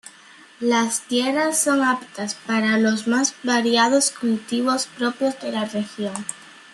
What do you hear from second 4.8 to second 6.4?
propios de la región.